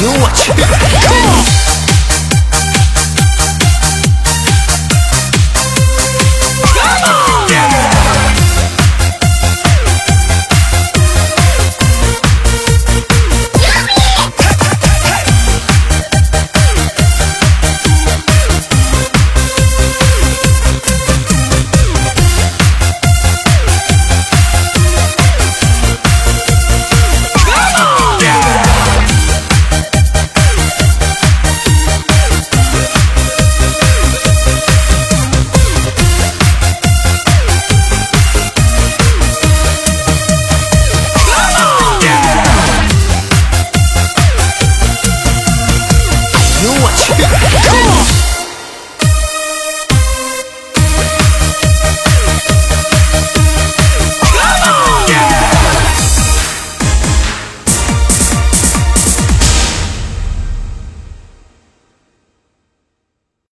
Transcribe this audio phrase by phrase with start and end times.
[0.00, 0.52] 呦我去！
[47.08, 48.37] Come.